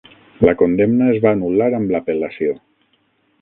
[0.47, 2.57] La condemna es va anul·lar amb l'apel·lació.